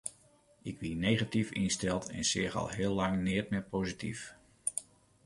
[0.69, 4.21] Ik wie negatyf ynsteld en seach al heel lang neat mear posityf.